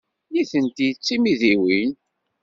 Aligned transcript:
Nitenti 0.31 0.89
d 0.95 0.97
timidiwin. 1.05 1.91